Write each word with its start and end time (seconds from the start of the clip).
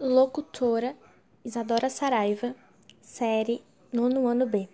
Locutora 0.00 0.94
Isadora 1.44 1.90
Saraiva, 1.90 2.54
série 3.02 3.64
Nono 3.92 4.28
Ano 4.28 4.46
B. 4.46 4.68